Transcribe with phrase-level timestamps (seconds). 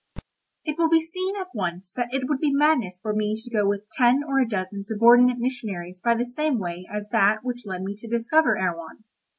[0.65, 3.67] It will be seen at once that it would be madness for me to go
[3.67, 7.83] with ten or a dozen subordinate missionaries by the same way as that which led
[7.83, 9.03] me to discover Erewhon.